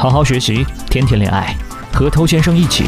[0.00, 1.54] 好好学习，天天恋爱，
[1.92, 2.84] 和偷先生一起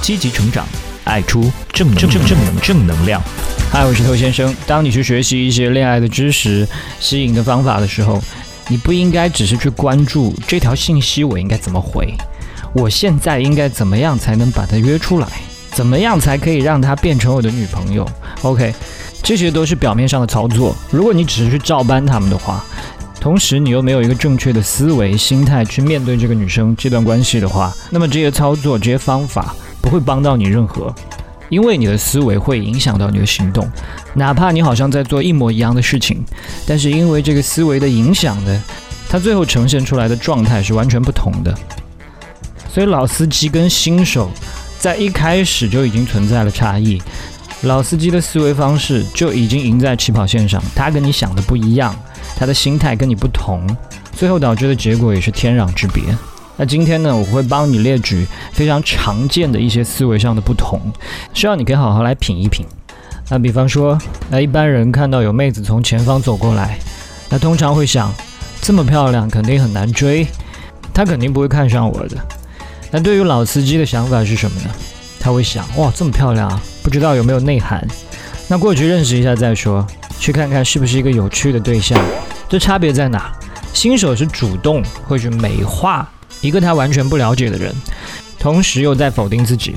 [0.00, 0.64] 积极成长，
[1.02, 3.20] 爱出正正正正能正能量。
[3.72, 4.54] 嗨，我是偷先生。
[4.64, 6.64] 当你去学习一些恋爱的知识、
[7.00, 8.22] 吸引的方法的时候，
[8.68, 12.14] 你不应该只是去关注这条信息我应该怎么回，
[12.72, 15.26] 我现在应该怎么样才能把他约出来，
[15.72, 18.08] 怎么样才可以让他变成我的女朋友
[18.42, 18.72] ？OK，
[19.20, 20.76] 这些都是表面上的操作。
[20.92, 22.64] 如果你只是去照搬他们的话，
[23.22, 30.92] 同时，你又没有一个正确的思维心态去面对这个女生这段关系的话，那么这些操作、这些方法不会帮到你任何，
[31.48, 33.70] 因为你的思维会影响到你的行动。
[34.14, 36.20] 哪怕你好像在做一模一样的事情，
[36.66, 38.62] 但是因为这个思维的影响呢，
[39.08, 41.56] 它最后呈现出来的状态是完全不同的。
[42.68, 44.32] 所以老司机跟新手
[44.80, 47.00] 在一开始就已经存在了差异，
[47.62, 51.94] 老司机的思维方式就已经赢在起跑线上，他跟你想的不一样。
[52.36, 53.64] 他的心态跟你不同，
[54.16, 56.02] 最后导致的结果也是天壤之别。
[56.56, 60.80] 那今天呢，我会帮你列举非常常见的一些思维上的不同，
[61.32, 62.66] 希望你可以好好来品一品。
[63.30, 63.96] 那比方说，
[64.28, 66.78] 那一般人看到有妹子从前方走过来，
[67.30, 68.12] 那通常会想，
[68.60, 70.26] 这么漂亮肯定很难追，
[70.92, 72.16] 她肯定不会看上我的。
[72.90, 74.70] 那对于老司机的想法是什么呢？
[75.20, 77.86] 他会想，哇，这么漂亮啊，不知道有没有内涵？
[78.48, 79.86] 那过去认识一下再说。
[80.18, 81.98] 去看看是不是一个有趣的对象，
[82.48, 83.32] 这差别在哪？
[83.72, 86.08] 新手是主动会去美化
[86.40, 87.74] 一个他完全不了解的人，
[88.38, 89.74] 同时又在否定自己。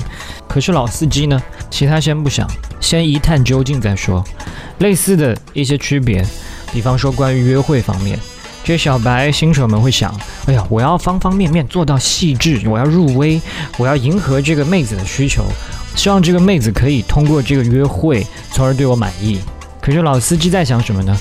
[0.48, 1.42] 可是老司机呢？
[1.72, 2.48] 其他先不想，
[2.80, 4.24] 先一探究竟再说。
[4.78, 6.24] 类似的一些区别，
[6.72, 8.20] 比方说关于约会方面，
[8.66, 10.12] 这些小白新手们会想：
[10.48, 13.40] 哎呀，我要方方面面做到细致，我要入微，
[13.78, 15.46] 我要迎合这个妹子的需求，
[15.96, 19.40] 希望这个妹子可以通过这个约会，从而对我满意。
[19.80, 21.16] 可是老司机在想什么呢？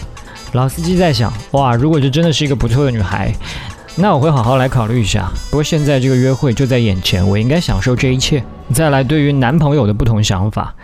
[0.52, 3.30] 老司机在想：哇，如果这真的是一个不错的女孩，
[3.94, 5.30] 那我会好好来考虑一下。
[5.50, 8.42] 不过现在这个约会就在眼前，我应该享受这一切。
[8.72, 10.74] 再来，对于男朋友的不同想法，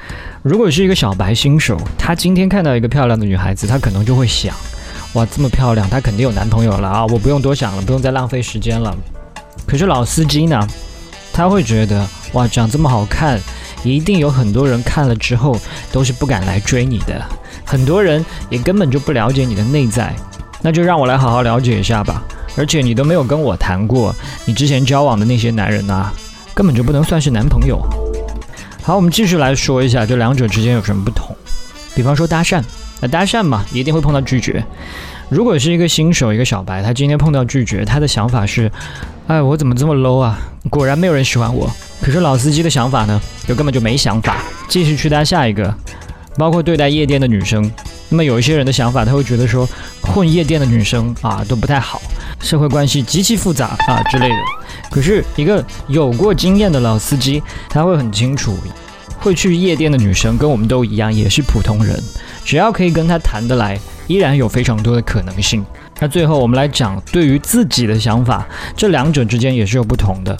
[0.42, 4.54] 如果是一个小白新手，他今天看到一个漂亮的女孩子，他可能就会想：
[5.15, 7.06] 哇，这么漂亮，她肯定有男朋友了啊！
[7.06, 8.97] 我不用多想了，不用再浪费时间了。
[9.66, 10.66] 可是老司机呢？
[11.32, 13.41] 他会觉得：哇，长这么好看，
[13.84, 15.56] 一定有很多人看了之后
[15.93, 17.25] 都是不敢来追你的。
[17.65, 20.15] 很多人也根本就不了解你的内在，
[20.60, 22.22] 那就让我来好好了解一下吧。
[22.56, 26.12] 而且你都没有跟我谈过，你之前交往的那些男人啊，
[26.53, 27.81] 根本就不能算是男朋友。
[28.82, 31.34] 好，我们继续来说一下这两者之间有什么不同。
[31.94, 32.62] 比方说搭讪，
[33.00, 34.62] 那搭讪嘛，一定会碰到拒绝。
[35.28, 38.71] 如果是一个新手，一个小白，他今天碰到拒绝，他的想法是：
[39.27, 40.38] 哎，我怎么这么 low 啊？
[40.69, 41.71] 果然没有人喜欢我。
[42.03, 45.72] 可是老司机的想法呢，就根本就没想法，继续去搭下一个。
[46.37, 47.71] 包括对待夜店的女生，
[48.09, 49.69] 那么有一些人的想法，他会觉得说，
[50.00, 52.00] 混夜店的女生啊都不太好，
[52.41, 54.37] 社会关系极其复杂啊之类的。
[54.91, 58.56] 可是一个有过经验的老司机，他会很清楚，
[59.19, 62.00] 会去夜店的女生跟我们都一样，也是普通人，
[62.45, 65.65] 只要可以跟他谈得来，依然有非常多的可能性。
[66.01, 68.47] 那最后我们来讲对于自己的想法，
[68.77, 70.37] 这两者之间也是有不同的。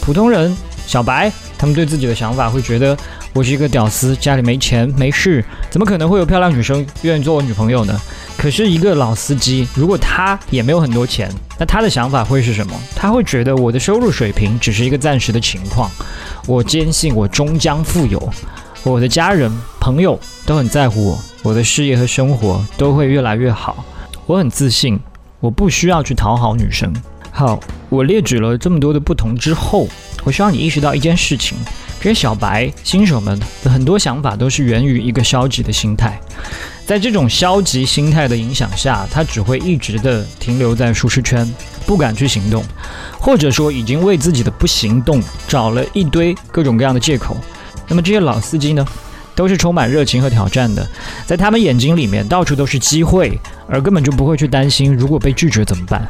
[0.00, 0.56] 普通人
[0.86, 2.96] 小白，他们对自己的想法会觉得。
[3.34, 8.00] 我是一个屌丝，家里没钱没势，怎么可能会有漂亮女生愿意做我女朋友呢？
[8.36, 12.72] 可是一个老司机，如果他也没有很多钱，那他的想法会是什么？
[12.96, 15.88] 他会觉得我的收入水平只是一个暂时的情况，
[16.46, 18.28] 我坚信我终将富有，
[18.82, 19.52] 我的家人
[19.88, 23.82] 朋友都很在乎我，我的事业和生活都会越来越好，
[24.26, 25.00] 我很自信，
[25.40, 26.94] 我不需要去讨好女生。
[27.30, 29.88] 好，我列举了这么多的不同之后，
[30.24, 31.56] 我希望你意识到一件事情。
[32.02, 36.20] 这些小白新手们的很多想法都是源于一个消极的心态，
[36.84, 41.50] 在这种消极心态的影响下，他只会一直的停留在舒适圈，
[41.86, 42.62] 不敢去行动，
[43.18, 47.34] 或者说已经为自己的不行动找了一堆各种各样的借口。
[47.88, 48.86] 那么这些老司机呢，
[49.38, 50.84] 都是充满热情和挑战的，
[51.24, 53.38] 在他们眼睛里面到处都是机会，
[53.68, 56.04] 而根本就不会去担心如果被拒绝怎么办。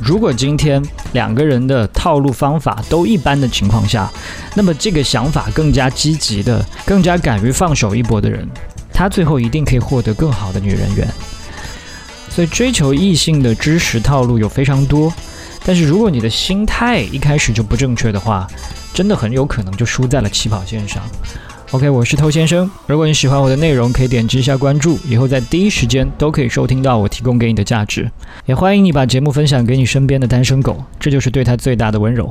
[0.00, 4.10] 如果今天两个人的套路方法都一般的情况下，
[4.54, 8.48] 那么这个想法更加积极的、更加敢于放手一搏的人，
[8.90, 11.06] 他最后一定可以获得更好的女人缘。
[12.30, 15.12] 所以追求异性的知识套路有非常多，
[15.62, 18.48] 但是如果你的心态一开始就不正确的话，
[18.94, 21.02] 真的很有可能就输在了起跑线上。
[21.72, 22.70] OK，我是偷先生。
[22.86, 28.10] 如果你喜欢我的内容，可以点击一下关注，以后在第一时间都可以收听到我提供给你的价值。
[28.44, 32.30] 也欢迎你把节目分享给你身边的单身狗，这就是对他最大的温柔。